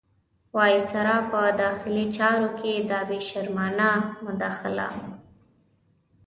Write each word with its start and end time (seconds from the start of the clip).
وایسرا 0.57 1.17
په 1.31 1.41
داخلي 1.63 2.05
چارو 2.17 2.49
کې 2.59 2.73
دا 2.91 2.99
بې 3.09 3.19
شرمانه 3.29 3.91
مداخله. 4.25 4.87